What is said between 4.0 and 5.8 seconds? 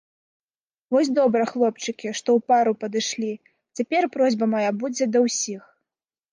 просьба мая будзе да ўсіх.